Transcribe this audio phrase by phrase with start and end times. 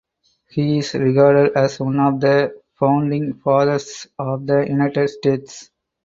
[0.49, 5.69] He is regarded as one of the Founding Fathers of the United States.